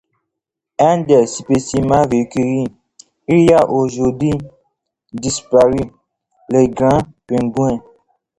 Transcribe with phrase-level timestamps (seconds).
[0.79, 2.75] Un des spécimens recueillis
[3.27, 4.31] il y a aujourd'hui
[5.13, 5.77] disparu,
[6.49, 7.77] le Grand Pingouin.